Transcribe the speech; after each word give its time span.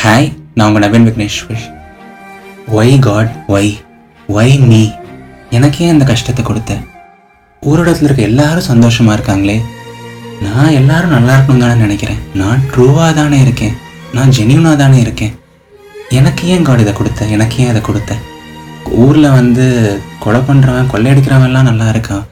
Hi 0.00 0.26
நான் 0.56 0.66
உங்கள் 0.68 0.82
Naveen 0.82 1.06
Vigneshwar. 1.06 1.62
Why 2.78 2.92
God 3.06 3.30
why 3.54 3.70
why 4.34 4.52
me 4.70 4.80
எனக்கே 5.56 5.86
இந்த 5.92 6.04
கஷ்டத்தை 6.10 6.42
கொடுத்த. 6.48 6.72
இடத்துல 7.82 8.06
இருக்க 8.08 8.22
எல்லாரும் 8.28 8.66
சந்தோஷமாக 8.68 9.16
இருக்காங்களே. 9.16 9.56
நான் 10.44 10.76
எல்லாரும் 10.80 11.14
நல்லா 11.16 11.32
இருக்கணும் 11.36 11.64
தானே 11.64 11.76
நினைக்கிறேன். 11.84 12.20
நான் 12.40 12.60
ட்ரூவாக 12.72 13.08
தானே 13.18 13.38
இருக்கேன். 13.46 13.74
நான் 14.16 14.34
ஜென்யூனாக 14.36 14.80
தானே 14.82 14.98
இருக்கேன். 15.06 15.32
எனக்கு 16.18 16.44
ஏன் 16.56 16.66
காட் 16.68 16.84
இதை 16.84 16.92
கொடுத்த? 17.00 17.26
எனக்கு 17.36 17.56
ஏன் 17.62 17.72
இதை 17.72 17.82
கொடுத்த? 17.88 18.18
ஊரில் 19.06 19.28
வந்து 19.38 19.66
கொலை 20.26 20.42
பண்ணுறவன் 20.50 20.92
கொள்ளையடிக்கிறவன்லாம் 20.92 21.68
நல்லா 21.70 21.88
இருக்கான். 21.94 22.24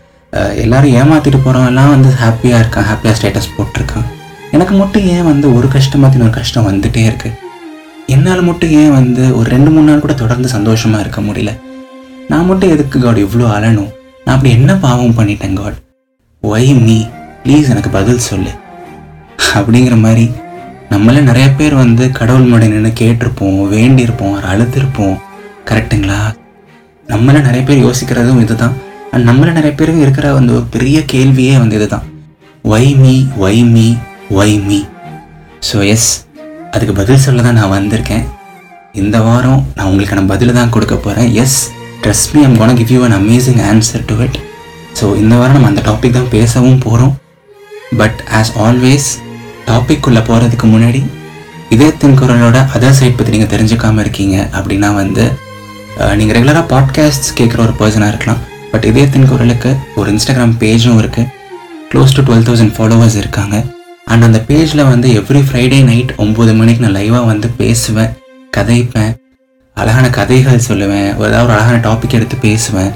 எல்லாரும் 0.64 0.94
ஏமாற்றிட்டு 1.00 1.40
போகிறவன்லாம் 1.46 1.90
வந்து 1.94 2.12
ஹாப்பியாக 2.22 2.62
இருக்கான். 2.64 2.88
ஹாப்பியாக 2.90 3.16
ஸ்டேட்டஸ் 3.20 3.50
போட்டிருக்கான். 3.56 4.06
எனக்கு 4.58 4.76
மட்டும் 4.82 5.08
ஏன் 5.16 5.28
வந்து 5.32 5.48
ஒரு 5.56 5.70
கஷ்டமாத்தி 5.74 6.24
ஒரு 6.28 6.34
கஷ்டம் 6.38 6.68
வந்துகிட்டே 6.70 7.04
இருக்குது 7.10 7.34
என்னால் 8.14 8.42
மட்டும் 8.48 8.70
ஏன் 8.80 8.94
வந்து 8.96 9.22
ஒரு 9.38 9.48
ரெண்டு 9.54 9.70
மூணு 9.70 9.86
நாள் 9.90 10.02
கூட 10.04 10.14
தொடர்ந்து 10.14 10.48
சந்தோஷமாக 10.54 11.02
இருக்க 11.04 11.20
முடியல? 11.20 11.52
நான் 12.30 12.48
மட்டும் 12.48 12.72
எதுக்கு 12.74 12.98
காட் 12.98 13.18
இவ்வளோ 13.24 13.46
அழணும்? 13.56 13.90
நான் 14.24 14.34
அப்படி 14.34 14.52
என்ன 14.58 14.74
பாவம் 14.84 15.16
பண்ணிட்டேன் 15.18 15.58
காட் 15.60 15.78
ஒய் 16.42 16.72
நீ 16.86 16.98
ப்ளீஸ் 17.44 17.70
எனக்கு 17.72 17.90
பதில் 17.98 18.26
சொல்லு. 18.28 18.52
அப்படிங்கிற 19.58 19.96
மாதிரி 20.04 20.24
நம்மள 20.90 21.20
நிறைய 21.20 21.46
பேர் 21.58 21.74
வந்து 21.74 22.04
கடவுள் 22.18 22.48
முன்னாடி 22.48 22.66
நின்று 22.72 22.92
கேட்டிருப்போம் 23.02 23.60
வேண்டியிருப்போம் 23.74 24.36
அழுத்திருப்போம். 24.50 25.16
கரெக்டுங்களா 25.70 26.20
நம்மள 27.06 27.36
நிறைய 27.48 27.62
பேர் 27.64 27.84
யோசிக்கிறதும் 27.86 28.42
இதுதான். 28.44 28.76
அண்ட் 29.12 29.28
நம்மள 29.28 29.48
நிறைய 29.58 29.72
பேருக்கு 29.74 30.04
இருக்கிற 30.06 30.28
வந்து 30.38 30.54
ஒரு 30.58 30.66
பெரிய 30.76 30.98
கேள்வியே 31.12 31.56
வந்து 31.62 31.76
இதுதான். 31.80 32.06
Why 32.64 32.92
me 33.02 33.16
why 33.46 33.64
me 33.74 33.88
why 34.40 34.56
me 34.68 34.80
so 35.68 35.78
yes 35.94 36.08
அதுக்கு 36.74 36.94
பதில் 37.00 37.22
சொல்ல 37.26 37.42
தான் 37.46 37.58
நான் 37.60 37.74
வந்திருக்கேன். 37.76 38.24
இந்த 39.02 39.16
வாரம் 39.26 39.60
நான் 39.76 39.88
உங்களுக்கான 39.90 40.26
பதில் 40.32 40.56
தான் 40.58 40.72
கொடுக்க 40.74 40.94
போகிறேன் 41.06 41.30
yes 41.42 41.58
trust 42.02 42.24
me 42.34 42.40
I'm 42.46 42.56
gonna 42.60 42.74
give 42.80 42.92
you 42.94 43.00
an 43.06 43.16
amazing 43.20 43.60
answer 43.70 44.04
to 44.10 44.16
it 44.26 44.38
so 44.98 45.06
இந்த 45.22 45.34
வாரம் 45.40 45.56
நம்ம 45.56 45.70
அந்த 45.72 45.82
டாபிக் 45.88 46.16
தான் 46.18 46.32
பேசவும் 46.36 46.80
போகிறோம் 46.86 47.14
பட் 48.00 48.18
ஆஸ் 48.38 48.52
ஆல்வேஸ் 48.66 49.08
டாபிக் 49.68 50.06
போகிறதுக்கு 50.30 50.68
முன்னாடி 50.74 51.02
இதயத்தின் 51.74 52.18
குரலோட 52.20 52.58
அதர் 52.76 52.98
சைட் 52.98 53.16
பற்றி 53.18 53.34
நீங்கள் 53.34 53.52
தெரிஞ்சுக்காமல் 53.54 54.04
இருக்கீங்க 54.04 54.36
அப்படின்னா 54.56 54.90
வந்து 55.02 55.24
நீங்கள் 56.18 56.36
ரெகுலராக 56.36 56.66
பாட்காஸ்ட் 56.74 57.28
கேட்குற 57.38 57.60
ஒரு 57.66 57.74
பர்சனாக 57.80 58.12
இருக்கலாம். 58.12 58.42
பட் 58.72 58.86
இதயத்தின் 58.90 59.30
குரலுக்கு 59.30 59.70
ஒரு 60.00 60.08
இன்ஸ்டாகிராம் 60.14 60.54
பேஜும் 60.62 61.00
இருக்குது 61.02 61.30
close 61.92 62.14
to 62.16 62.22
twelve 62.28 62.46
thousand 62.48 62.74
followers 62.76 63.18
இருக்காங்க. 63.22 63.56
அண்ட் 64.06 64.26
அந்த 64.26 64.38
பேஜில் 64.48 64.88
வந்து 64.90 65.08
எவ்ரி 65.20 65.40
ஃப்ரைடே 65.46 65.78
நைட் 65.88 66.12
ஒம்பது 66.24 66.52
மணிக்கு 66.58 66.84
நான் 66.84 66.96
லைவாக 66.98 67.24
வந்து 67.30 67.48
பேசுவேன் 67.60 68.12
கதைப்பேன் 68.56 69.12
அழகான 69.76 70.06
கதைகள் 70.18 70.66
சொல்லுவேன் 70.68 71.08
ஒரு 71.18 71.28
ஏதாவது 71.30 71.46
ஒரு 71.46 71.54
அழகான 71.56 71.78
டாபிக் 71.86 72.16
எடுத்து 72.18 72.36
பேசுவேன் 72.44 72.92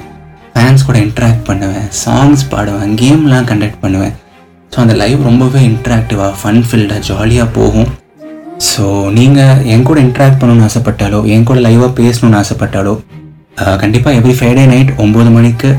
ஃபேன்ஸ் 0.53 0.85
கூட 0.89 0.99
இன்ட்ராக்ட் 1.07 1.45
பண்ணுவேன் 1.49 1.89
சாங்ஸ் 2.03 2.45
பாடுவேன் 2.53 2.93
கேம்லாம் 3.03 3.49
கண்டக்ட் 3.51 3.81
பண்ணுவேன். 3.85 4.15
ஸோ 4.73 4.79
அந்த 4.85 4.95
லைவ் 5.03 5.21
ரொம்பவே 5.29 5.61
இன்ட்ராக்டிவாக 5.71 6.33
ஃபன் 6.41 6.63
ஃபில்டாக 6.69 7.01
ஜாலியாக 7.09 7.49
போகும். 7.59 7.91
ஸோ 8.71 8.85
நீங்கள் 9.19 9.61
என் 9.75 9.87
கூட 9.89 9.99
இன்ட்ராக்ட் 10.07 10.41
பண்ணணும்னு 10.41 10.67
ஆசைப்பட்டாலோ 10.69 11.21
என் 11.35 11.47
கூட 11.51 11.59
லைவாக 11.67 11.91
பேசணும்னு 12.01 12.41
ஆசைப்பட்டாலோ 12.43 12.95
கண்டிப்பாக 13.83 14.19
எவ்ரி 14.21 14.35
ஃப்ரைடே 14.39 14.65
நைட் 14.73 14.93
ஒம்பது 15.05 15.31
மணிக்கு 15.37 15.71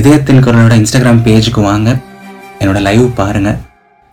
இதயத்தின் 0.00 0.44
குரலோட 0.46 0.74
இன்ஸ்டாகிராம் 0.80 1.24
பேஜுக்கு 1.26 1.62
வாங்க. 1.70 1.88
என்னோடய 2.60 2.86
லைவ் 2.88 3.06
பாருங்கள் 3.20 3.58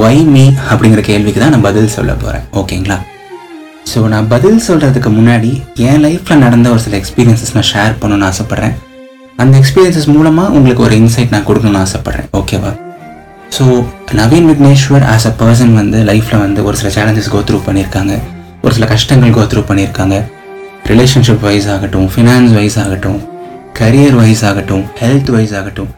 ஒய் 0.00 0.22
மீ 0.34 0.44
அப்படிங்கிற 0.72 1.02
கேள்விக்கு 1.10 1.40
தான் 1.42 1.54
நான் 1.54 1.66
பதில் 1.68 1.94
சொல்ல 1.96 2.10
போகிறேன் 2.22 2.44
ஓகேங்களா 2.60 2.98
ஸோ 3.92 3.98
நான் 4.12 4.30
பதில் 4.34 4.60
சொல்கிறதுக்கு 4.68 5.10
முன்னாடி 5.18 5.50
என் 5.88 6.02
லைஃப்பில் 6.06 6.44
நடந்த 6.46 6.66
ஒரு 6.74 6.82
சில 6.86 6.96
எக்ஸ்பீரியன்ஸஸ் 7.00 7.54
நான் 7.56 7.70
ஷேர் 7.72 7.94
பண்ணணும்னு 8.02 8.28
ஆசைப்பட்றேன். 8.30 8.74
அந்த 9.42 9.54
எக்ஸ்பீரியன்சஸ் 9.60 10.08
மூலமாக 10.14 10.54
உங்களுக்கு 10.58 10.82
ஒரு 10.86 10.96
இன்சைட் 11.02 11.34
நான் 11.34 11.46
கொடுக்கணும்னு 11.48 11.82
ஆசைப்பட்றேன். 11.84 12.28
ஓகேவா 12.40 12.72
so 13.56 13.64
Naveen 14.18 14.48
Vigneshwar 14.50 15.04
as 15.12 15.26
a 15.30 15.32
person 15.40 15.72
வந்து 15.78 15.98
லைஃப்பில் 16.10 16.42
வந்து 16.44 16.60
ஒரு 16.68 16.76
சில 16.80 16.90
சேலஞ்சஸ் 16.96 17.30
கோ 17.34 17.40
த்ரூ 17.48 17.58
பண்ணியிருக்காங்க. 17.68 18.14
ஒரு 18.64 18.72
சில 18.76 18.86
கஷ்டங்கள் 18.92 19.34
கோ 19.38 19.44
த்ரூ 19.52 19.62
பண்ணியிருக்காங்க. 19.70 20.16
ரிலேஷன்ஷிப் 20.90 21.42
வைஸ் 21.46 21.68
ஆகட்டும் 21.74 22.08
ஃபினான்ஸ் 22.14 22.52
வைஸ் 22.58 22.78
ஆகட்டும் 22.84 23.18
கரியர் 23.78 24.16
வைஸ் 24.20 24.44
ஆகட்டும் 24.50 24.84
ஹெல்த் 25.00 25.30
வைஸ் 25.36 25.54
ஆகட்டும் 25.60 25.90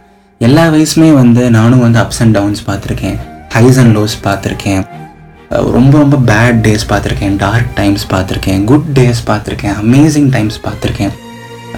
எல்லா 0.47 0.65
வயசுமே 0.75 1.11
வந்து 1.21 1.43
நானும் 1.59 1.85
வந்து 1.87 1.99
அப்ஸ் 2.03 2.21
அண்ட் 2.25 2.35
டவுன்ஸ் 2.39 2.63
பார்த்துருக்கேன். 2.69 3.19
ஹைஸ் 3.57 3.79
அண்ட் 3.83 3.95
லோஸ் 3.99 4.17
பார்த்துருக்கேன். 4.27 4.83
ரொம்ப 5.77 5.93
ரொம்ப 6.03 6.17
பேட் 6.31 6.61
டேஸ் 6.67 6.85
பார்த்துருக்கேன். 6.93 7.35
டார்க் 7.45 7.71
டைம்ஸ் 7.81 8.07
பார்த்துருக்கேன். 8.13 8.63
குட் 8.71 8.89
டேஸ் 8.99 9.23
பார்த்துருக்கேன். 9.31 9.77
அமேசிங் 9.83 10.31
டைம்ஸ் 10.37 10.59
பார்த்துருக்கேன். 10.67 11.13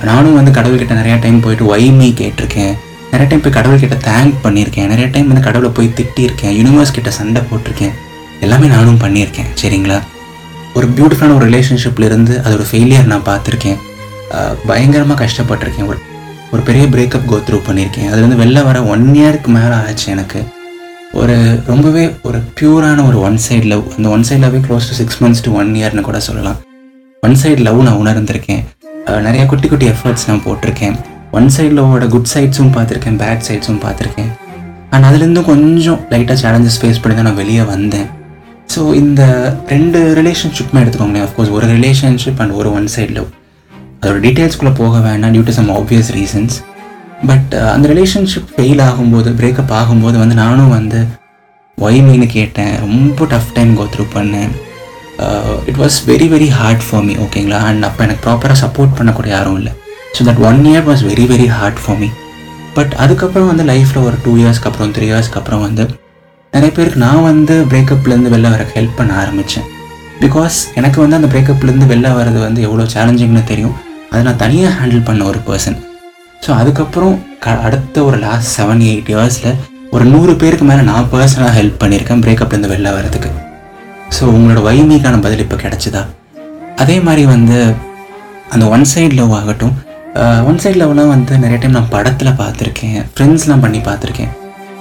நானும் 0.03 0.34
வந்து 0.34 0.50
கடவுள்கிட்ட 0.50 0.94
நிறையா 1.00 1.21
டைம் 1.21 1.41
போயிட்டு 1.41 1.77
ஒய்மி 1.77 2.09
கேட்டிருக்கேன். 2.21 2.75
நிறைய 3.10 3.27
டைம் 3.28 3.41
போய் 3.41 3.56
கடவுள்கிட்ட 3.59 3.97
தேங்க் 4.09 4.34
பண்ணியிருக்கேன். 4.43 4.87
நிறைய 4.87 5.06
டைம் 5.06 5.27
வந்து 5.27 5.43
கடவுளை 5.43 5.72
போய் 5.75 5.93
திட்டியிருக்கேன். 5.99 6.55
யூனிவர்ஸ் 6.60 6.93
கிட்ட 6.93 7.10
சண்டை 7.10 7.43
போட்டிருக்கேன். 7.43 7.93
எல்லாமே 8.41 8.66
நானும் 8.66 8.99
பண்ணியிருக்கேன். 8.99 9.50
சரிங்களா? 9.62 10.00
ஒரு 10.75 10.87
பியூட்டிஃபுல்லான 10.97 11.34
ஒரு 11.34 11.49
ரிலேஷன்ஷிப்ல 11.49 12.04
இருந்து 12.04 12.41
அதோட 12.44 12.65
ஃபெயிலியர் 12.71 13.04
நான் 13.04 13.27
பார்த்துருக்கேன். 13.27 13.78
பயங்கரமாக 14.66 15.25
கஷ்டப்பட்டிருக்கேன். 15.25 15.87
ஒரு 15.87 15.99
ஒரு 16.53 16.62
பெரிய 16.62 16.84
பிரேக்கப் 16.87 17.25
கோ 17.25 17.37
த்ரூ 17.37 17.60
பண்ணியிருக்கேன். 17.69 18.09
அதுலேருந்து 18.10 18.41
வெளில 18.43 18.65
வர 18.65 18.84
ஒன் 18.84 19.06
இயருக்கு 19.15 19.47
மேலே 19.47 19.75
ஆச்சு 19.75 20.10
எனக்கு. 20.10 20.44
ஒரு 21.12 21.62
ரொம்பவே 21.66 22.04
ஒரு 22.22 22.38
பியூரான 22.60 23.06
ஒரு 23.06 23.21
ஒன் 23.21 23.38
சைடு 23.49 23.65
லவ் 23.65 23.84
அந்த 23.97 24.09
one 24.09 24.22
side 24.22 24.44
லவ்வே 24.44 24.60
close 24.66 24.88
to 24.88 24.99
six 25.00 25.22
months 25.25 25.43
to 25.43 25.53
one 25.54 25.72
இயர்னு 25.75 26.00
கூட 26.00 26.21
சொல்லலாம். 26.21 26.56
ஒன் 27.21 27.37
சைடு 27.43 27.59
லவ் 27.59 27.83
நான் 27.83 28.00
உணர்ந்திருக்கேன். 28.04 28.65
நிறைய 29.26 29.47
குட்டி 29.50 29.69
குட்டி 29.69 29.87
எஃபர்ட்ஸ் 29.92 30.26
நான் 30.28 30.42
போட்டிருக்கேன். 30.47 30.97
ஒன் 31.38 31.48
சைடில் 31.56 32.09
குட் 32.15 32.31
சைட்ஸும் 32.34 32.72
பார்த்துருக்கேன் 32.76 33.16
பேட் 33.22 33.47
சைட்ஸும் 33.48 33.81
பார்த்துருக்கேன். 33.84 34.31
அண்ட் 34.94 35.06
அதுலேருந்து 35.09 35.42
கொஞ்சம் 35.53 36.00
லைட்டாக 36.12 36.37
சேலஞ்சஸ் 36.42 36.78
ஃபேஸ் 36.81 37.00
பண்ணி 37.03 37.15
தான் 37.19 37.28
நான் 37.28 37.41
வெளியே 37.42 37.65
வந்தேன். 37.75 38.06
ஸோ 38.75 38.82
இந்த 39.03 39.22
ரெண்டு 39.72 39.98
ரிலேஷன்ஷிப்புமே 40.19 40.82
எடுத்துக்கோங்களேன். 40.82 41.26
அஃப்கோர்ஸ் 41.28 41.50
ஒரு 41.56 41.66
ரிலேஷன்ஷிப் 41.76 42.41
அண்ட் 42.44 42.54
ஒரு 42.60 42.70
ஒன் 42.78 42.87
சைட் 42.94 43.15
லவ் 43.16 43.28
அதோட 44.03 44.19
டீட்டெயில்ஸ்குள்ளே 44.26 44.72
போக 44.82 44.98
வேண்டாம் 45.09 45.34
due 45.34 45.44
to 45.48 45.56
some 45.59 45.71
obvious 45.78 46.10
reasons 46.19 46.56
but 47.31 47.53
அந்த 47.75 47.86
ரிலேஷன்ஷிப் 47.92 48.48
ஃபெயில் 48.54 48.82
ஆகும்போது 48.88 49.31
பிரேக்கப் 49.41 49.75
ஆகும்போது 49.81 50.16
வந்து 50.22 50.36
நானும் 50.44 50.75
வந்து 50.78 51.00
ஒய் 51.78 52.26
கேட்டேன். 52.36 52.75
ரொம்ப 52.86 53.26
டஃப் 53.34 53.53
டைம் 53.54 53.72
கோ 53.78 53.86
த்ரூ 53.94 54.04
பண்ணேன். 54.16 54.53
It 55.70 55.80
was 55.82 55.97
very 56.10 56.28
very 56.34 56.48
hard 56.58 56.84
for 56.86 57.04
me 57.08 57.14
ஓகேங்களா 57.25 57.60
அண்ட் 57.70 57.84
அப்போ 57.88 58.02
எனக்கு 58.06 58.22
ப்ராப்பராக 58.26 58.58
சப்போர்ட் 58.64 58.97
பண்ணக்கூடிய 58.98 59.32
யாரும் 59.36 59.58
இல்லை. 59.60 59.72
So 60.16 60.25
that 60.28 60.41
one 60.48 60.60
year 60.72 60.86
was 60.91 61.02
very 61.10 61.26
very 61.32 61.48
hard 61.58 61.80
for 61.84 61.98
me 62.02 62.08
but 62.75 62.94
அதுக்கப்புறம் 63.02 63.50
வந்து 63.50 63.64
லைஃப்பில் 63.72 64.04
ஒரு 64.08 64.16
டூ 64.24 64.32
இயர்ஸ்க்கு 64.42 64.69
அப்புறம் 64.70 64.92
த்ரீ 64.97 65.06
இயர்ஸ்க்கு 65.10 65.38
அப்புறம் 65.41 65.64
வந்து 65.66 65.84
நிறைய 66.53 66.72
பேருக்கு 66.76 66.98
நான் 67.06 67.22
வந்து 67.22 67.54
பிரேக்கப்லேருந்து 67.70 68.32
வெளில 68.34 68.50
வர 68.54 68.64
ஹெல்ப் 68.74 68.98
பண்ண 68.98 69.12
ஆரம்பித்தேன் 69.22 69.66
பிகாஸ் 70.22 70.56
எனக்கு 70.80 70.98
வந்து 71.03 71.16
அந்த 71.20 71.28
பிரேக்கப்லேருந்து 71.32 71.88
வெளில 71.92 72.10
வர்றது 72.19 72.41
வந்து 72.47 72.60
எவ்வளோ 72.62 72.84
சேலஞ்சிங்னு 72.94 73.42
தெரியும். 73.44 73.74
அதை 74.10 74.20
நான் 74.26 74.42
தனியாக 74.42 74.74
ஹேண்டில் 74.80 75.06
பண்ண 75.08 75.24
ஒரு 75.24 75.41
பர்சன் 75.47 75.78
ஸோ 76.47 76.50
அதுக்கப்புறம் 76.60 77.14
க 77.44 77.56
அடுத்த 77.66 78.04
ஒரு 78.04 78.16
லாஸ்ட் 78.16 78.53
செவன் 78.58 78.82
எயிட் 78.91 79.10
இயர்ஸில் 79.14 79.56
ஒரு 79.91 80.04
நூறு 80.04 80.32
பேருக்கு 80.36 80.64
மேலே 80.64 80.82
நான் 80.91 81.10
பர்சனலாக 81.14 81.54
ஹெல்ப் 81.58 81.80
பண்ணியிருக்கேன் 81.82 82.22
பிரேக்கப்லேருந்து 82.26 82.72
வெளில 82.74 82.92
வரதுக்கு 82.98 83.30
ஸோ 84.15 84.25
உங்களோட 84.34 84.61
வைமிக்கான 84.69 85.16
பதில் 85.25 85.43
இப்போ 85.45 85.57
கிடச்சிதா? 85.65 86.03
அதே 86.83 86.97
மாதிரி 87.07 87.22
வந்து 87.34 87.59
அந்த 88.55 88.65
ஒன் 88.75 88.84
சைடு 88.93 89.15
லவ் 89.21 89.33
ஆகட்டும் 89.41 89.75
ஒன் 90.49 90.59
சைட் 90.63 90.78
லவ்லாம் 90.81 91.13
வந்து 91.13 91.39
நிறைய 91.45 91.59
டைம் 91.61 91.77
நான் 91.77 91.93
படத்தில் 91.95 92.37
பார்த்துருக்கேன் 92.41 92.99
ஃப்ரெண்ட்ஸ்லாம் 93.15 93.63
பண்ணி 93.65 93.81
பார்த்துருக்கேன். 93.89 94.33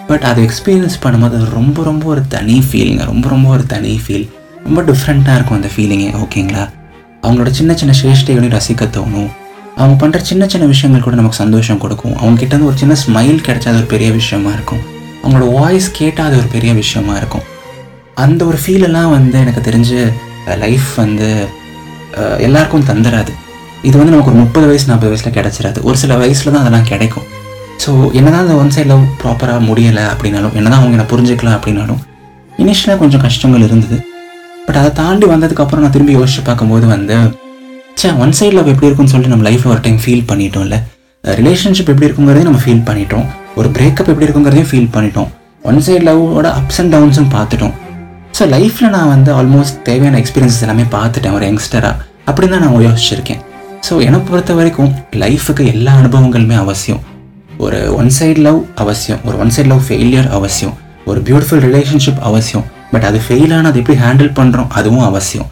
பட் 0.10 0.26
அதை 0.30 0.40
எக்ஸ்பீரியன்ஸ் 0.48 0.98
பண்ணும்போது 1.04 1.38
அது 1.40 1.48
ரொம்ப 1.60 1.84
ரொம்ப 1.90 2.04
ஒரு 2.14 2.22
தனி 2.34 2.58
ஃபீலிங்க 2.68 3.04
ரொம்ப 3.12 3.26
ரொம்ப 3.34 3.48
ஒரு 3.56 3.64
தனி 3.74 3.94
ஃபீல் 4.04 4.28
ரொம்ப 4.66 4.82
டிஃப்ரெண்ட்டாக 4.90 5.38
இருக்கும் 5.38 5.58
அந்த 5.60 5.70
ஃபீலிங்கே 5.76 6.10
ஓகேங்களா 6.24 6.66
அவங்களோட 7.24 7.52
சின்ன 7.60 7.72
சின்ன 7.82 7.94
சேஷ்டைகளையும் 8.02 8.56
ரசிக்க 8.58 8.90
தோணும். 8.98 9.32
அவங்க 9.80 9.96
பண்ணுற 10.02 10.20
சின்ன 10.30 10.44
சின்ன 10.54 10.66
விஷயங்கள் 10.74 11.06
கூட 11.06 11.16
நமக்கு 11.22 11.42
சந்தோஷம் 11.44 11.82
கொடுக்கும். 11.84 12.16
அவங்க 12.24 12.60
ஒரு 12.70 12.78
சின்ன 12.84 12.98
ஸ்மைல் 13.06 13.40
கிடைச்சா 13.48 13.70
அது 13.72 13.82
ஒரு 13.82 13.90
பெரிய 13.96 14.12
விஷயமா 14.20 14.52
இருக்கும். 14.58 14.84
அவங்களோட 15.24 15.48
வாய்ஸ் 15.60 15.90
கேட்டால் 16.00 16.30
அது 16.30 16.38
ஒரு 16.42 16.50
பெரிய 16.56 16.74
விஷயமா 16.84 17.16
இருக்கும். 17.22 17.46
அந்த 18.22 18.42
ஒரு 18.50 18.58
ஃபீலெல்லாம் 18.64 19.12
வந்து 19.16 19.38
எனக்கு 19.44 19.62
தெரிஞ்சு 19.68 20.00
லைஃப் 20.64 20.90
வந்து 21.04 21.28
எல்லாருக்கும் 22.46 22.86
தந்துடாது 22.90 23.32
இது 23.88 23.96
வந்து 24.00 24.14
நமக்கு 24.14 24.32
ஒரு 24.32 24.40
முப்பது 24.42 24.66
வயசு 24.70 24.90
நாற்பது 24.90 25.12
வயசில் 25.12 25.36
கிடச்சிடாது 25.38 25.80
ஒரு 25.88 25.98
சில 26.02 26.16
வயசில் 26.22 26.52
தான் 26.54 26.64
அதெல்லாம் 26.64 26.88
கிடைக்கும். 26.92 27.26
ஸோ 27.84 27.92
என்ன 28.20 28.28
தான் 28.34 28.44
அந்த 28.46 28.56
ஒன் 28.62 28.72
சைட் 28.76 28.90
லவ் 28.92 29.04
ப்ராப்பராக 29.22 29.62
முடியலை 29.70 30.04
அப்படின்னாலும் 30.14 30.54
என்னதான் 30.60 30.80
அவங்க 30.82 30.96
என்ன 30.98 31.08
புரிஞ்சுக்கலாம் 31.14 31.58
அப்படின்னாலும் 31.58 32.02
இனிஷியலாக 32.64 33.00
கொஞ்சம் 33.04 33.24
கஷ்டங்கள் 33.26 33.66
இருந்தது. 33.68 33.98
பட் 34.66 34.80
அதை 34.82 34.92
தாண்டி 35.02 35.28
வந்ததுக்கப்புறம் 35.34 35.84
நான் 35.86 35.96
திரும்பி 35.96 36.18
யோசிச்சு 36.20 36.44
பார்க்கும்போது 36.50 36.88
வந்து 36.96 37.16
சே 38.02 38.10
ஒன் 38.24 38.36
சைட் 38.40 38.58
லவ் 38.58 38.72
எப்படி 38.74 38.88
இருக்கும்னு 38.90 39.14
சொல்லிட்டு 39.14 39.36
நம்ம 39.36 39.48
லைஃப்பில் 39.50 39.74
ஒரு 39.76 39.82
டைம் 39.88 40.02
ஃபீல் 40.04 40.26
பண்ணிட்டோம்ல. 40.32 40.78
ரிலேஷன்ஷிப் 41.24 41.92
எப்படி 41.94 42.08
இருக்குங்கிறதையும் 42.08 42.50
நம்ம 42.50 42.62
ஃபீல் 42.66 42.86
பண்ணிட்டோம். 42.90 43.28
ஒரு 43.60 43.70
பிரேக்கப் 43.78 44.12
எப்படி 44.12 44.28
இருக்குங்கிறதையும் 44.28 44.70
ஃபீல் 44.72 44.92
பண்ணிட்டோம். 44.96 45.30
ஒன் 45.70 45.82
சைட் 45.88 46.06
லவ்வோட 46.10 46.48
அப்ஸ் 46.60 46.80
அண்ட் 46.84 46.94
டவுன்ஸும் 46.96 47.32
பார்த்துட்டோம். 47.36 47.76
ஸோ 48.38 48.44
லைஃப்பில் 48.54 48.94
நான் 48.94 49.10
வந்து 49.14 49.32
ஆல்மோஸ்ட் 49.40 49.76
தேவையான 49.88 50.20
எக்ஸ்பீரியன்ஸஸ் 50.22 50.64
எல்லாமே 50.66 50.86
பார்த்துட்டேன் 50.94 51.36
ஒரு 51.38 51.46
யங்ஸ்டராக 51.50 52.00
அப்படி 52.30 52.46
தான் 52.54 52.64
நான் 52.64 52.86
யோசிச்சிருக்கேன். 52.86 53.42
ஸோ 53.88 53.94
என்னை 54.06 54.20
பொறுத்த 54.30 54.52
வரைக்கும் 54.60 54.92
லைஃபுக்கு 55.24 55.64
எல்லா 55.74 55.92
அனுபவங்களுமே 56.02 56.56
அவசியம். 56.62 57.02
ஒரு 57.64 57.80
ஒன் 58.00 58.10
சைடு 58.18 58.40
லவ் 58.46 58.60
அவசியம் 58.84 59.20
ஒரு 59.28 59.36
ஒன் 59.44 59.52
சைட் 59.56 59.70
லவ் 59.72 59.84
ஃபெயிலியர் 59.88 60.30
அவசியம் 60.38 60.74
ஒரு 61.10 61.20
பியூட்டிஃபுல் 61.28 61.62
ரிலேஷன்ஷிப் 61.68 62.22
அவசியம். 62.30 62.66
பட் 62.94 63.06
அது 63.10 63.20
ஃபெயில் 63.26 63.54
ஆனால் 63.58 63.70
அது 63.72 63.82
எப்படி 63.82 63.98
ஹேண்டில் 64.06 64.32
பண்ணுறோம் 64.40 64.72
அதுவும் 64.80 65.06
அவசியம். 65.10 65.50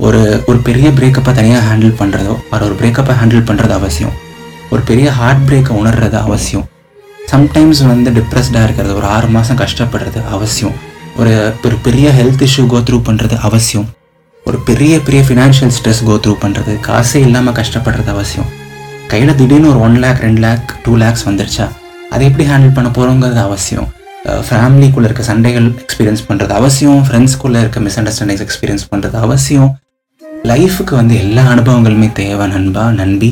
ஒரு 0.00 0.22
ஒரு 0.50 0.58
பெரிய 0.68 0.88
பிரேக்கப்பை 1.00 1.34
தனியாக 1.40 1.64
ஹேண்டில் 1.68 1.94
பண்ணுறதோ 2.00 2.36
ஒரு 2.52 2.64
ஒரு 2.68 2.76
பிரேக்கப்பை 2.80 3.16
ஹேண்டில் 3.20 3.44
பண்ணுறது 3.50 3.74
அவசியம். 3.80 4.14
ஒரு 4.74 4.84
பெரிய 4.90 5.10
ஹார்ட் 5.18 5.44
பிரேக்கை 5.50 5.74
உணர்றது 5.82 6.18
அவசியம். 6.26 6.64
சம்டைம்ஸ் 7.32 7.82
வந்து 7.92 8.10
டிப்ரெஸ்டாக 8.18 8.64
இருக்கிறது 8.68 8.94
ஒரு 9.00 9.08
ஆறு 9.16 9.28
மாதம் 9.36 9.60
கஷ்டப்படுறது 9.62 10.22
அவசியம். 10.36 10.74
ஒரு 11.20 11.32
ஒரு 11.66 11.76
பெரிய 11.86 12.06
ஹெல்த் 12.18 12.42
இஷ்யூ 12.46 12.62
கோ 12.72 12.78
த்ரூ 12.88 12.98
பண்ணுறது 13.08 13.36
அவசியம். 13.48 13.86
ஒரு 14.46 14.58
பெரிய 14.68 14.92
பெரிய 15.06 15.20
ஃபினான்ஷியல் 15.28 15.72
ஸ்ட்ரெஸ் 15.76 16.00
கோ 16.08 16.14
த்ரூ 16.24 16.32
பண்ணுறது 16.44 16.72
காசே 16.86 17.18
இல்லாமல் 17.26 17.56
கஷ்டப்படுறது 17.58 18.10
அவசியம். 18.14 18.48
கையில் 19.10 19.34
திடீர்னு 19.40 19.68
ஒரு 19.72 19.80
ஒன் 19.86 19.96
லேக் 20.04 20.22
ரெண்டு 20.26 20.40
லேக் 20.44 20.70
டூ 20.84 20.92
லேக்ஸ் 21.02 21.24
வந்துருச்சா 21.28 21.66
அதை 22.12 22.22
எப்படி 22.30 22.44
ஹேண்டில் 22.52 22.74
பண்ண 22.76 22.88
போகிறோங்கிறது 22.96 23.42
அவசியம். 23.48 23.88
ஃபேமிலிக்குள்ளே 24.48 25.06
இருக்க 25.08 25.22
சண்டைகள் 25.28 25.68
எக்ஸ்பீரியன்ஸ் 25.84 26.24
பண்ணுறது 26.28 26.52
அவசியம் 26.60 27.00
ஃப்ரெண்ட்ஸ்குள்ளே 27.06 27.60
இருக்க 27.64 27.80
மிஸ் 27.86 27.98
அண்டர்ஸ்டாண்டிங்ஸ் 28.00 28.44
எக்ஸ்பீரியன்ஸ் 28.46 28.84
பண்ணுறது 28.92 29.16
அவசியம் 29.26 29.70
லைஃபுக்கு 30.50 30.94
வந்து 31.00 31.14
எல்லா 31.24 31.42
அனுபவங்களுமே 31.54 32.08
தேவை 32.20 32.46
நண்பா 32.54 32.84
நண்பி. 33.00 33.30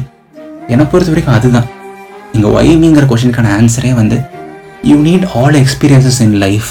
என்னை 0.73 0.85
பொறுத்த 0.93 1.13
வரைக்கும் 1.13 1.37
அதுதான். 1.39 1.69
நீங்கள் 2.33 2.55
ஒய்விங்கிற 2.59 3.05
கொஷினுக்கான 3.13 3.53
ஆன்சரே 3.59 3.93
வந்து 4.01 4.19
you 4.91 4.97
need 5.07 5.27
all 5.39 5.59
experiences 5.63 6.21
in 6.27 6.37
life 6.45 6.69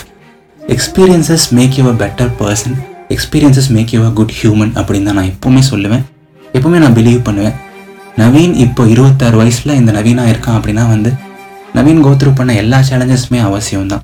experiences 0.74 1.46
make 1.58 1.76
you 1.78 1.84
a 1.92 1.94
better 2.02 2.32
person 2.40 2.76
experiences 3.14 3.70
make 3.76 3.92
you 3.96 4.00
a 4.08 4.12
good 4.18 4.34
human 4.40 4.72
அப்படின்னு 4.80 5.08
தான் 5.10 5.18
நான் 5.20 5.30
எப்போவுமே 5.32 5.62
சொல்லுவேன். 5.70 6.04
எப்போவுமே 6.56 6.80
நான் 6.84 6.96
பிலீவ் 6.98 7.22
பண்ணுவேன். 7.28 7.56
நவீன் 8.22 8.54
இப்போ 8.66 8.84
இருபத்தாறு 8.94 9.38
வயசில் 9.42 9.74
இந்த 9.80 9.92
நவீனாக 9.98 10.32
இருக்கான் 10.34 10.58
அப்படின்னா 10.60 10.84
வந்து 10.94 11.12
நவீன் 11.78 12.02
கோத்ரூ 12.08 12.34
பண்ண 12.40 12.54
எல்லா 12.64 12.80
சேலஞ்சஸுமே 12.90 13.42
அவசியம் 13.48 13.90
தான் 13.94 14.04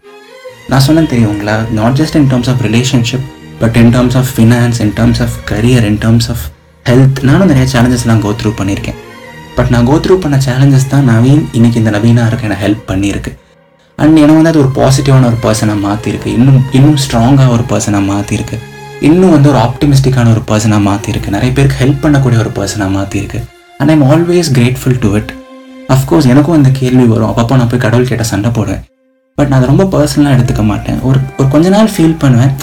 நான் 0.72 0.86
சொன்னேன் 0.88 1.12
தெரியுங்களா 1.14 1.58
not 1.80 1.98
just 2.02 2.18
in 2.22 2.28
terms 2.34 2.50
of 2.54 2.64
relationship 2.68 3.26
but 3.62 3.78
in 3.84 3.94
terms 3.96 4.18
of 4.22 4.32
finance 4.36 4.82
in 4.86 4.94
terms 5.00 5.22
of 5.26 5.38
career 5.54 5.88
in 5.92 6.02
terms 6.06 6.30
of 6.34 6.46
health 6.90 7.20
நானும் 7.30 7.50
நிறைய 7.54 7.68
சேலஞ்சஸ்லாம் 7.76 8.24
கோத்ரூ 8.28 8.52
பண்ணியிருக்கேன். 8.62 9.00
பட் 9.58 9.72
நான் 9.76 9.88
கோத்ரூ 9.94 10.16
பண்ண 10.26 10.38
சேலஞ்சஸ் 10.50 10.92
தான் 10.96 11.10
நவீன் 11.14 11.44
இன்னைக்கு 11.58 11.80
இந்த 11.84 11.94
நவீனாக 11.98 12.30
இருக்க 12.32 12.50
எனக்கு 12.52 12.66
ஹெல்ப் 12.68 12.86
பண்ணியிருக்கு. 12.92 13.34
அண்ட் 13.98 14.18
எனக்கு 14.18 14.40
வந்து 14.40 14.50
அது 14.50 14.60
ஒரு 14.60 14.72
பாசிட்டிவான 14.76 15.28
ஒரு 15.32 15.38
பர்சனாக 15.44 15.80
மாற்றிருக்கு 15.86 16.30
இன்னும் 16.38 16.62
இன்னும் 16.72 16.98
ஸ்ட்ராங்காக 17.04 17.50
ஒரு 17.50 17.64
பர்சனாக 17.70 18.04
மாற்றிருக்கு 18.12 18.58
இன்னும் 19.02 19.32
வந்து 19.32 19.50
ஒரு 19.50 19.60
ஆப்டிமிஸ்டிக்கான 19.60 20.32
ஒரு 20.36 20.42
பர்சனாக 20.52 20.82
மாற்றிருக்கு 20.90 21.30
நிறைய 21.30 21.52
பேருக்கு 21.54 21.80
ஹெல்ப் 21.84 22.04
பண்ணக்கூடிய 22.04 22.38
ஒரு 22.44 22.52
பர்சனாக 22.58 22.92
மாற்றிருக்கு 22.98 23.40
and 23.78 23.90
I'm 23.90 24.04
always 24.12 24.50
grateful 24.58 25.00
to 25.00 25.10
it 25.20 25.32
of course 25.90 26.28
எனக்கும் 26.34 26.56
அந்த 26.56 26.70
கேள்வி 26.80 27.06
வரும். 27.06 27.30
அப்பப்போ 27.32 27.56
நான் 27.56 27.68
போய் 27.68 27.80
கடவுள் 27.80 28.08
கிட்ட 28.12 28.24
சண்டை 28.24 28.52
போடுவேன். 28.52 28.84
பட் 29.38 29.48
நான் 29.48 29.60
அதை 29.60 29.68
ரொம்ப 29.72 29.86
பர்சனலாக 29.94 30.36
எடுத்துக்க 30.38 30.64
மாட்டேன். 30.64 31.00
ஒரு 31.02 31.20
ஒரு 31.38 31.48
கொஞ்ச 31.50 31.70
நாள் 31.70 31.92
ஃபீல் 31.96 32.16
பண்ணுவேன். 32.20 32.54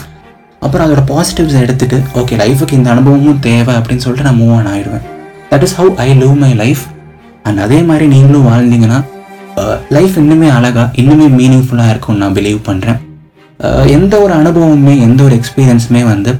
அப்புறம் 0.60 0.84
அதோட 0.86 1.02
பாசிட்டிவ்ஸ் 1.12 1.60
எடுத்துகிட்டு 1.62 1.98
ஓகே 2.20 2.34
லைஃபுக்கு 2.42 2.72
இந்த 2.72 2.90
அனுபவமும் 2.90 3.38
தேவை 3.38 3.74
அப்படின்னு 3.74 4.04
சொல்லிட்டு 4.06 4.28
நான் 4.28 4.40
move 4.40 4.52
on 4.58 4.68
ஆகிடுவேன் 4.72 5.04
that 5.50 5.64
is 5.66 5.76
how 5.80 5.92
I 6.06 6.08
live 6.18 6.34
my 6.44 6.52
life 6.54 6.82
and 7.42 7.58
அதே 7.58 7.78
மாதிரி 7.82 8.06
நீங்களும் 8.06 8.46
வாழ்ந்தீங்கன்னா 8.50 8.98
Uh, 9.60 9.74
லைஃப் 9.94 10.14
இன்னுமே 10.20 10.46
அழகா 10.56 10.82
இன்னுமே 11.00 11.26
மீனிங்ஃபுல்லாக 11.38 11.92
இருக்கும்னு 11.92 12.20
நான் 12.22 12.36
பிலீவ் 12.36 12.60
பண்ணுறேன் 12.68 12.98
uh, 13.60 13.82
எந்த 13.96 14.14
ஒரு 14.24 14.32
அனுபவமுமே 14.38 14.94
எந்த 15.06 15.20
ஒரு 15.26 15.34
எக்ஸ்பீரியன்ஸுமே 15.38 16.02
வந்து 16.10 16.32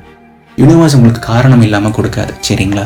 யூனிவர்ஸ் 0.58 0.94
உங்களுக்கு 0.98 1.22
காரணம் 1.32 1.64
இல்லாமல் 1.66 1.94
கொடுக்காது 1.96 2.32
சரிங்களா? 2.48 2.84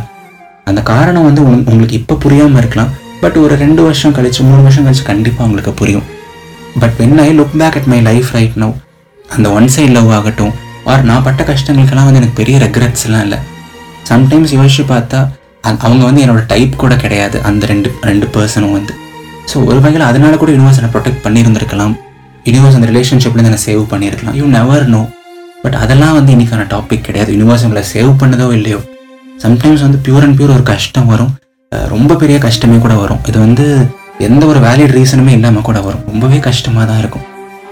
அந்த 0.71 0.81
காரணம் 0.91 1.27
வந்து 1.29 1.43
உங்களுக்கு 1.71 1.99
இப்போ 2.01 2.17
புரியாமல் 2.25 2.61
இருக்கலாம். 2.63 2.91
பட் 3.23 3.39
ஒரு 3.45 3.55
ரெண்டு 3.63 3.81
வருஷம் 3.87 4.17
கழிச்சு 4.19 4.41
மூணு 4.49 4.61
வருஷம் 4.67 4.87
கழிச்சு 4.89 5.07
கண்டிப்பாக 5.13 5.49
உங்களுக்கு 5.49 5.75
புரியும். 5.81 6.07
But 6.83 6.97
when 7.01 7.17
I 7.27 7.29
look 7.39 7.57
back 7.63 7.79
at 7.81 7.89
my 7.95 8.01
life 8.11 8.35
right 8.39 8.59
now 8.65 8.75
அந்த 9.25 9.47
ஒன் 9.61 9.71
சைட் 9.77 9.97
லவ் 9.99 10.13
ஆகட்டும் 10.19 10.53
ஆர் 10.91 11.09
நான் 11.13 11.25
பட்ட 11.31 11.43
கஷ்டங்களுக்கெல்லாம் 11.53 12.11
வந்து 12.11 12.23
எனக்கு 12.23 12.39
பெரிய 12.43 12.59
ரெக்ரெட்ஸ்லாம் 12.67 13.27
இல்லை. 13.29 13.41
சம்டைம்ஸ் 14.13 14.59
யோசிச்சு 14.61 14.87
பார்த்தா 14.95 15.23
அவங்க 15.87 16.05
வந்து 16.11 16.23
என்னோட 16.27 16.45
டைப் 16.55 16.81
கூட 16.85 16.95
கிடையாது 17.07 17.39
அந்த 17.51 17.67
ரெண்டு 17.75 17.91
ரெண்டு 18.11 18.29
பர்சனும் 18.37 18.77
வந்து. 18.79 18.95
ஸோ 19.51 19.57
ஒரு 19.69 19.79
வகையில் 19.85 20.09
அதனால 20.11 20.35
கூட 20.43 20.51
யூனிவர்ஸ் 20.57 20.79
என்னை 20.81 20.91
ப்ரொடெக்ட் 20.95 21.23
பண்ணியிருந்திருக்கலாம். 21.27 21.95
யூனிவர்ஸ் 22.49 22.77
அந்த 22.79 22.89
ரிலேஷன்ஷிப்லேருந்து 22.93 23.51
என்னை 23.53 23.63
சேவ் 23.69 23.83
பண்ணியிருக்கலாம். 23.93 24.35
யூ 24.41 24.47
நெவர் 24.57 24.87
நோ 24.95 25.03
பட் 25.63 25.77
அதெல்லாம் 25.83 26.17
வந்து 26.19 26.33
இன்னைக்கான 26.35 26.65
டாபிக் 26.73 27.05
கிடையாது. 27.07 27.31
யூனிவர்ஸ் 27.37 27.65
உங்களை 27.67 27.83
சேவ் 27.93 28.11
பண்ணதோ 28.23 28.47
இல்லையோ. 28.59 28.81
சம்டைம்ஸ் 29.45 29.85
வந்து 29.87 29.99
பியூர் 30.07 30.25
அண்ட் 30.27 30.37
பியூர் 30.39 30.53
ஒரு 30.57 30.65
கஷ்டம் 30.73 31.09
வரும். 31.13 31.33
ரொம்ப 31.95 32.13
பெரிய 32.23 32.37
கஷ்டமே 32.47 32.77
கூட 32.85 32.95
வரும். 33.05 33.21
இது 33.31 33.39
வந்து 33.47 33.65
எந்த 34.27 34.43
ஒரு 34.51 34.61
வேலிட் 34.67 34.95
ரீசனுமே 34.99 35.33
இல்லாமல் 35.39 35.67
கூட 35.69 35.79
வரும். 35.87 36.05
ரொம்பவே 36.11 36.39
கஷ்டமாக 36.49 36.85
தான் 36.91 37.01
இருக்கும். 37.03 37.25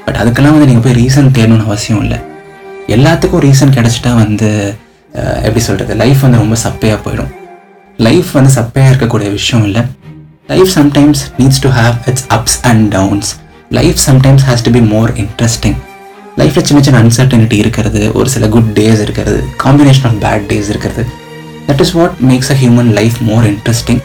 பட் 0.07 0.19
அதுக்கெல்லாம் 0.23 0.55
வந்து 0.57 0.69
நீங்கள் 0.71 0.85
போய் 0.87 0.97
ரீசன் 1.03 1.31
தேடணும்னு 1.37 1.69
அவசியம் 1.69 2.01
இல்லை. 2.05 2.19
எல்லாத்துக்கும் 2.97 3.43
ரீசன் 3.47 3.75
கிடச்சிட்டா 3.77 4.13
வந்து 4.23 4.49
எப்படி 5.47 5.63
சொல்கிறது 5.69 5.93
லைஃப் 6.03 6.25
வந்து 6.27 6.41
ரொம்ப 6.43 6.57
சப்பையாக 6.67 6.99
போயிடும். 7.05 7.31
லைஃப் 8.07 8.31
வந்து 8.39 8.53
சப்பையாக 8.59 8.91
இருக்கக்கூடிய 8.93 9.29
விஷயம் 9.39 9.65
இல்லை. 9.69 9.83
Life 10.49 10.71
sometimes 10.75 11.21
needs 11.39 11.61
to 11.61 11.69
have 11.69 11.95
its 12.07 12.25
ups 12.31 12.57
and 12.63 12.83
downs 12.89 13.29
life 13.71 13.99
sometimes 14.07 14.43
has 14.49 14.65
to 14.67 14.71
be 14.71 14.81
more 14.81 15.11
interesting 15.23 15.77
லைஃப்பில் 16.39 16.67
சின்ன 16.69 16.81
சின்ன 16.83 16.99
அன்சர்டனிட்டி 17.03 17.53
இருக்கிறது 17.53 18.13
ஒரு 18.13 18.29
சில 18.29 18.49
குட் 18.49 18.69
டேஸ் 18.79 19.01
இருக்கிறது 19.01 19.39
காம்பினேஷன் 19.65 20.07
ஆஃப் 20.11 20.19
பேட் 20.25 20.45
டேஸ் 20.51 20.69
இருக்கிறது. 20.73 21.05
That 21.69 21.81
is 21.81 21.93
what 21.93 22.17
makes 22.31 22.51
a 22.51 22.57
human 22.63 22.91
life 22.99 23.17
more 23.21 23.47
interesting 23.53 24.03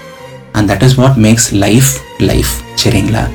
and 0.51 0.71
that 0.71 0.83
is 0.83 0.95
what 1.01 1.19
makes 1.25 1.49
life 1.65 1.91
life 2.19 2.53
சரிங்களா? 2.83 3.25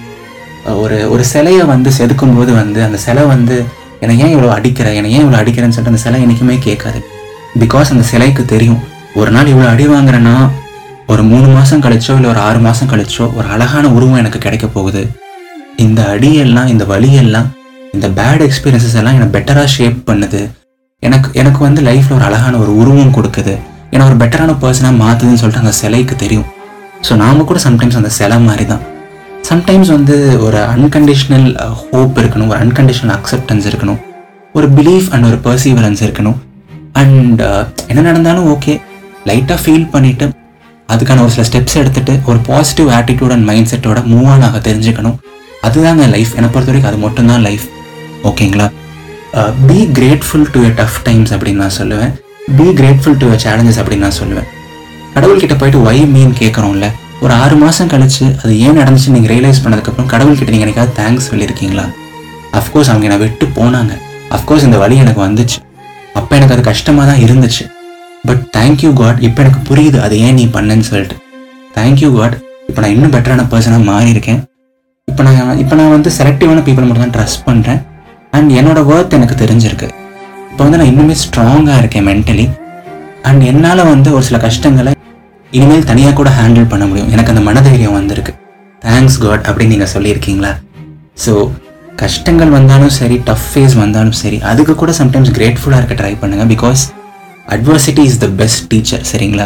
ஒரு 0.83 0.99
ஒரு 1.11 1.25
சிலையை 1.25 1.65
வந்து 1.75 1.91
செதுக்கும் 1.99 2.37
போது 2.37 2.53
வந்து 2.55 2.83
அந்த 2.83 2.99
சிலை 3.07 3.25
வந்து 3.35 3.57
என்னை 4.01 4.19
ஏன் 4.25 4.35
இவ்வளோ 4.37 4.49
அடிக்கிற? 4.49 4.89
என்னை 4.93 5.13
ஏன் 5.13 5.25
இவ்வளோ 5.25 5.39
அடிக்கிறேன்னு 5.43 5.77
சொல்லிட்டு 5.77 5.95
அந்த 5.95 6.05
சிலை 6.07 6.21
என்றைக்குமே 6.21 6.59
கேட்காது. 6.59 7.01
பிகாஸ் 7.61 7.93
அந்த 7.95 8.07
சிலைக்கு 8.13 8.45
தெரியும். 8.45 8.83
ஒரு 9.15 9.31
நாள் 9.31 9.51
இவ்வளோ 9.55 9.69
அடி 9.69 9.87
வாங்குறேன்னா 9.89 10.37
ஒரு 11.13 11.23
மூணு 11.31 11.49
மாதம் 11.55 11.83
கழிச்சோ 11.85 12.13
இல்லை 12.19 12.29
ஒரு 12.33 12.41
ஆறு 12.45 12.59
மாதம் 12.67 12.91
கழிச்சோ 12.91 13.25
ஒரு 13.39 13.47
அழகான 13.55 13.85
உருவம் 13.97 14.21
எனக்கு 14.21 14.39
கிடைக்க 14.45 14.67
போகுது. 14.77 15.03
இந்த 15.85 16.01
அடியெல்லாம் 16.13 16.69
இந்த 16.73 16.85
வலியெல்லாம் 16.93 17.49
இந்த 17.95 18.07
பேட் 18.19 18.45
எக்ஸ்பீரியன்சஸ் 18.47 18.97
எல்லாம் 19.01 19.17
என்னை 19.17 19.29
பெட்டராக 19.35 19.69
ஷேப் 19.75 19.99
பண்ணுது. 20.09 20.41
எனக்கு 21.03 21.29
எனக்கு 21.41 21.61
வந்து 21.67 21.81
லைஃப்பில் 21.89 22.17
ஒரு 22.19 22.27
அழகான 22.29 22.59
ஒரு 22.65 22.73
உருவம் 22.83 23.15
கொடுக்குது. 23.17 23.55
என்னை 23.95 24.05
ஒரு 24.11 24.17
பெட்டரான 24.23 24.55
பர்சனாக 24.63 25.01
மாற்றுதுன்னு 25.03 25.41
சொல்லிட்டு 25.41 25.65
அந்த 25.65 25.75
சிலைக்கு 25.81 26.17
தெரியும். 26.23 26.47
ஸோ 27.07 27.15
நாம 27.25 27.45
கூட 27.51 27.61
சம்டைம்ஸ் 27.67 27.99
அந்த 28.01 28.13
சிலை 28.19 28.39
மாதிரி 28.49 28.67
தான் 28.73 28.83
சம்டைம்ஸ் 29.51 29.91
வந்து 29.97 30.17
ஒரு 30.47 30.59
அன்கண்டிஷ்னல் 30.75 31.49
ஹோப் 31.83 32.21
இருக்கணும் 32.23 32.51
ஒரு 32.53 32.61
அன்கண்டிஷனல் 32.65 33.15
அக்செப்டன்ஸ் 33.19 33.67
இருக்கணும். 33.71 34.01
ஒரு 34.59 34.69
பிலீஃப் 34.79 35.11
அண்ட் 35.15 35.29
ஒரு 35.31 35.39
பர்சீவரன்ஸ் 35.49 36.03
இருக்கணும். 36.07 36.39
அண்ட் 37.03 37.43
என்ன 37.91 38.01
நடந்தாலும் 38.09 38.49
ஓகே 38.55 38.75
லைட்டாக 39.31 39.59
ஃபீல் 39.65 39.87
பண்ணிவிட்டு 39.97 40.27
அதுக்கான 40.93 41.23
ஒரு 41.25 41.33
சில 41.35 41.45
ஸ்டெப்ஸ் 41.49 41.77
எடுத்துட்டு 41.83 42.15
ஒரு 42.31 42.39
பாசிட்டிவ் 42.49 42.89
ஆட்டிடியூட் 42.97 43.33
அண்ட் 43.37 43.47
மைண்ட் 43.51 43.71
செட்டோட 43.73 44.01
மூவ் 44.13 44.27
ஆன் 44.33 44.45
ஆக 44.49 44.59
தெரிஞ்சுக்கணும். 44.69 45.17
அதுதாங்க 45.67 46.07
லைஃப் 46.15 46.33
என்னை 46.39 46.49
பொறுத்த 46.55 46.71
வரைக்கும் 46.71 46.91
அது 46.93 47.01
மட்டும்தான் 47.05 47.45
லைஃப் 47.49 47.65
ஓகேங்களா 48.31 48.67
be 49.69 49.79
grateful 49.99 50.47
to 50.55 50.61
a 50.69 50.73
tough 50.81 50.99
times 51.07 51.33
அப்படின்னு 51.35 51.63
நான் 51.65 51.77
சொல்லுவேன். 51.79 52.13
Be 52.59 52.67
grateful 52.81 53.17
to 53.23 53.29
a 53.35 53.39
challenges 53.45 53.81
அப்படின்னு 53.83 54.07
நான் 54.07 54.19
சொல்லுவேன். 54.21 54.49
கடவுள்கிட்ட 55.15 55.57
போயிட்டு 55.61 55.81
ஒய் 55.89 56.05
மீன் 56.15 56.35
கேட்குறோம்ல 56.43 56.87
ஒரு 57.25 57.33
ஆறு 57.43 57.57
மாதம் 57.63 57.91
கழிச்சு 57.93 58.25
அது 58.43 58.53
ஏன் 58.67 58.79
நடந்துச்சு 58.81 59.15
நீங்கள் 59.17 59.33
ரியலைஸ் 59.35 59.61
பண்ணதுக்கப்புறம் 59.65 60.11
கடவுள்கிட்ட 60.15 60.55
நீங்கள் 60.55 60.69
எனக்காவது 60.69 60.95
தேங்க்ஸ் 61.01 61.29
சொல்லியிருக்கீங்களா? 61.31 61.85
அஃப்கோர்ஸ் 62.61 62.91
அவங்க 62.93 63.07
என்னை 63.09 63.19
விட்டு 63.23 63.47
போனாங்க. 63.59 63.93
அஃப்கோர்ஸ் 64.37 64.67
இந்த 64.69 64.79
வழி 64.83 64.97
எனக்கு 65.05 65.21
வந்துச்சு. 65.27 65.59
அப்போ 66.19 66.33
எனக்கு 66.39 66.55
அது 66.57 66.65
கஷ்டமாக 66.71 67.07
தான் 67.11 67.23
இருந்துச்சு. 67.27 67.65
பட் 68.29 68.43
தேங்க்யூ 68.57 68.91
காட் 69.01 69.19
இப்போ 69.29 69.41
எனக்கு 69.45 69.61
புரியுது 69.69 69.99
அது 70.07 70.15
ஏன் 70.27 70.37
நீ 70.41 70.45
பண்ணேன்னு 70.57 70.87
சொல்லிட்டு. 70.91 71.17
தேங்க்யூ 71.77 72.09
காட் 72.17 72.37
இப்போ 72.69 72.81
நான் 72.83 72.95
இன்னும் 72.95 73.13
பெட்டரான 73.15 73.43
பர்சனாக 73.53 73.85
மாறியிருக்கேன் 73.91 74.41
இப்போ 75.09 75.23
நான் 75.27 75.59
இப்போ 75.63 75.75
நான் 75.81 75.93
வந்து 75.97 76.11
செலக்டிவான 76.19 76.63
பீப்புள் 76.69 76.87
மட்டும் 76.89 77.05
தான் 77.07 77.15
ட்ரஸ்ட் 77.17 77.43
பண்ணுறேன் 77.49 77.81
அண்ட் 78.37 78.51
என்னோட 78.61 78.81
ஒர்த் 78.93 79.17
எனக்கு 79.19 79.37
தெரிஞ்சிருக்கு. 79.43 79.89
இப்போ 80.53 80.63
வந்து 80.67 80.79
நான் 80.81 80.91
இன்னுமே 80.93 81.17
ஸ்ட்ராங்காக 81.25 81.81
இருக்கேன் 81.83 82.07
மென்டலி 82.11 82.47
அண்ட் 83.29 83.43
என்னால் 83.51 83.83
வந்து 83.93 84.09
ஒரு 84.17 84.25
சில 84.29 84.39
கஷ்டங்களை 84.47 84.93
இனிமேல் 85.59 85.87
தனியாக 85.91 86.15
கூட 86.21 86.31
ஹேண்டில் 86.39 86.71
பண்ண 86.73 86.85
முடியும். 86.91 87.11
எனக்கு 87.15 87.33
அந்த 87.33 87.43
மனதைரியம் 87.49 87.97
வந்திருக்கு. 87.99 88.33
தேங்க்ஸ் 88.83 89.21
காட் 89.25 89.45
அப்படின்னு 89.49 89.75
நீங்கள் 89.75 89.93
சொல்லியிருக்கீங்களா? 89.95 90.53
ஸோ 91.25 91.33
கஷ்டங்கள் 92.03 92.53
வந்தாலும் 92.59 92.95
சரி 92.99 93.17
டஃப் 93.29 93.47
ஃபேஸ் 93.51 93.75
வந்தாலும் 93.83 94.17
சரி 94.23 94.39
அதுக்கு 94.51 94.75
கூட 94.83 94.93
சம்டைம்ஸ் 95.01 95.33
கிரேட்ஃபுல்லாக 95.37 95.81
இருக்க 95.83 95.97
ட்ரை 96.01 96.15
பண்ணுங்கள் 96.23 96.51
because 96.53 96.83
adversity 97.53 98.03
is 98.11 98.21
the 98.23 98.27
best 98.41 98.63
teacher 98.71 99.03
சரிங்களா? 99.11 99.45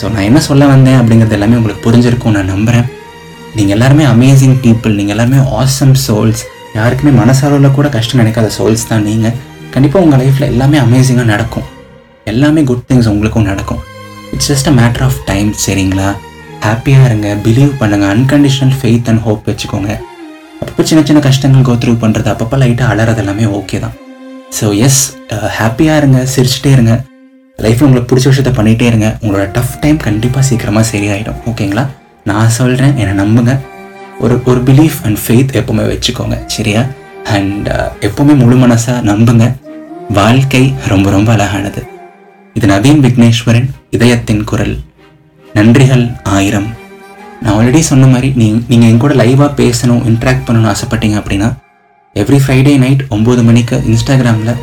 ஸோ 0.00 0.04
நான் 0.14 0.26
என்ன 0.28 0.40
சொல்ல 0.48 0.66
வந்தேன் 0.72 0.98
அப்படிங்கிறது 1.00 1.36
எல்லாமே 1.38 1.56
உங்களுக்கு 1.60 1.84
புரிஞ்சிருக்கும் 1.86 2.36
நான் 2.36 2.52
நம்புகிறேன் 2.54 2.86
நீங்கள் 3.56 3.74
எல்லாருமே 3.76 4.04
அமேசிங் 4.14 4.56
பீப்புள் 4.64 4.96
நீங்கள் 4.98 5.14
எல்லாருமே 5.14 5.40
ஆசம் 5.60 5.94
சோல்ஸ் 6.06 6.42
யாருக்குமே 6.78 7.12
மனசளவில் 7.20 7.76
கூட 7.78 7.88
கஷ்டம் 7.96 8.20
நினைக்காத 8.22 8.48
சோல்ஸ் 8.58 8.88
தான் 8.90 9.06
நீங்கள் 9.08 9.36
கண்டிப்பாக 9.74 10.04
உங்கள் 10.06 10.20
லைஃப்பில் 10.22 10.50
எல்லாமே 10.52 10.78
அமேசிங்காக 10.86 11.28
நடக்கும். 11.34 11.66
எல்லாமே 12.32 12.60
குட் 12.70 12.86
திங்ஸ் 12.88 13.10
உங்களுக்கும் 13.12 13.48
நடக்கும். 13.50 13.80
It's 14.34 14.50
just 14.52 14.70
a 14.72 14.74
matter 14.80 15.04
of 15.08 15.20
time 15.30 15.50
சரிங்களா? 15.66 16.08
ஹாப்பியாக 16.66 17.08
இருங்க 17.08 17.28
பிலீவ் 17.46 17.72
பண்ணுங்கள் 17.82 18.12
அன்கண்டிஷனல் 18.14 18.76
ஃபெய்த் 18.80 19.08
அண்ட் 19.12 19.22
ஹோப் 19.26 19.48
வச்சுக்கோங்க. 19.50 19.90
அப்பப்போ 20.60 20.84
சின்ன 20.90 21.02
சின்ன 21.08 21.22
கஷ்டங்கள் 21.28 21.66
கோத்ரூவ் 21.70 22.02
பண்ணுறது 22.04 22.30
அப்பப்போ 22.34 22.58
லைட்டாக 22.62 22.92
அலறது 22.94 23.22
எல்லாமே 23.24 23.46
ஓகே 23.60 23.78
தான். 23.84 23.96
ஸோ 24.56 24.66
எஸ் 24.86 25.00
ஹாப்பியாக 25.58 26.00
இருங்க 26.00 26.18
சிரிச்சிட்டே 26.34 26.70
இருங்க. 26.76 26.92
லைஃப்பில் 27.58 27.86
உங்களுக்கு 27.86 28.10
பிடிச்ச 28.10 28.26
விஷயத்த 28.30 28.52
பண்ணிகிட்டே 28.58 28.86
இருங்க. 28.90 29.08
உங்களோட 29.22 29.44
டஃப் 29.56 29.74
டைம் 29.82 29.98
கண்டிப்பாக 30.06 30.44
சீக்கிரமாக 30.48 30.84
சரியாயிடும். 30.92 31.38
ஓகேங்களா 31.50 31.84
நான் 32.30 32.54
சொல்கிறேன் 32.58 32.94
என்னை 33.02 33.14
நம்புங்க. 33.22 33.52
ஒரு 34.24 34.34
ஒரு 34.50 34.60
பிலீஃப் 34.68 34.98
அண்ட் 35.06 35.20
ஃபெய்த் 35.24 35.54
எப்போவுமே 35.60 35.84
வச்சுக்கோங்க 35.92 36.38
சரியா? 36.56 36.82
அண்ட் 37.36 37.66
uh, 37.76 37.88
எப்போவுமே 38.08 38.34
முழு 38.42 38.56
மனசாக 38.64 39.04
நம்புங்க. 39.10 39.46
வாழ்க்கை 40.20 40.64
ரொம்ப 40.92 41.08
ரொம்ப 41.16 41.30
அழகானது. 41.36 41.80
இது 42.56 42.66
நவீன் 42.74 43.02
விக்னேஸ்வரன் 43.06 43.68
இதயத்தின் 43.96 44.44
குரல். 44.50 44.76
நன்றிகள் 45.44 46.04
ஆயிரம். 46.36 46.68
நான் 47.42 47.54
ஆல்ரெடி 47.56 47.80
சொன்ன 47.92 48.06
மாதிரி 48.12 48.28
நீ 48.40 48.46
நீங்கள் 48.70 48.90
என் 48.90 49.02
கூட 49.04 49.14
லைவாக 49.22 49.50
பேசணும் 49.62 50.04
இன்ட்ராக்ட் 50.10 50.46
பண்ணணும்னு 50.46 50.72
ஆசைப்பட்டீங்க 50.74 51.16
அப்படின்னா 51.20 51.48
எவ்ரி 52.16 52.38
ஃப்ரைடே 52.42 52.72
நைட் 52.82 53.02
ஒம்பது 53.14 53.42
மணிக்கு 53.48 53.76
இன்ஸ்டாகிராமில் 53.90 54.54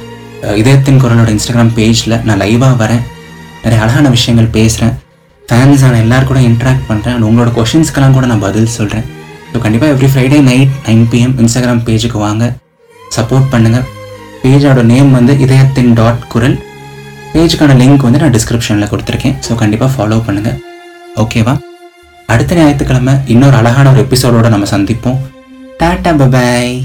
இதயத்தின் 0.62 1.00
குரலோட 1.04 1.30
இன்ஸ்டாகிராம் 1.36 1.72
பேஜில் 1.78 2.16
நான் 2.28 2.40
லைவாக 2.44 2.76
வரேன். 2.82 3.04
நிறைய 3.64 3.80
அழகான 3.84 4.10
விஷயங்கள் 4.16 4.50
பேசுகிறேன் 4.56 4.96
ஃபேன்ஸான 5.50 6.00
எல்லாரும் 6.04 6.30
கூட 6.32 6.40
இன்ட்ராக்ட் 6.50 6.86
பண்ணுறேன் 6.90 7.16
அண்ட் 7.16 7.28
உங்களோட 7.28 7.52
கொஷின்ஸ்க்கெல்லாம் 7.58 8.16
கூட 8.18 8.26
நான் 8.32 8.44
பதில் 8.46 8.74
சொல்கிறேன் 8.78 9.06
ஸோ 9.52 9.60
கண்டிப்பாக 9.66 9.94
every 9.96 10.10
Friday 10.14 10.40
night 10.50 10.74
nine 10.88 11.06
PM 11.12 11.36
Instagram 11.44 11.84
பேஜுக்கு 11.88 12.20
வாங்க. 12.26 12.44
சப்போர்ட் 13.18 13.48
பண்ணுங்கள் 13.54 13.86
பேஜோட 14.44 14.82
நேம் 14.92 15.12
வந்து 15.18 15.34
இதயத்தின் 15.46 15.94
டாட் 16.00 16.26
குரல். 16.34 16.58
பேஜுக்கான 17.36 17.78
லிங்க் 17.82 18.06
வந்து 18.08 18.22
நான் 18.24 18.36
டிஸ்கிரிப்ஷனில் 18.38 18.92
கொடுத்துருக்கேன். 18.92 19.38
ஸோ 19.48 19.56
கண்டிப்பாக 19.62 19.92
ஃபாலோ 19.96 20.20
பண்ணுங்கள் 20.28 20.60
ஓகேவா 21.24 21.56
அடுத்த 22.34 22.60
ஞாயிற்றுக்கிழமை 22.60 23.16
இன்னொரு 23.36 23.58
அழகான 23.62 23.90
ஒரு 23.94 24.04
எபிசோடோடு 24.06 24.54
நம்ம 24.56 24.68
சந்திப்போம். 24.76 25.20
Tata 25.82 26.14
bye bye 26.22 26.76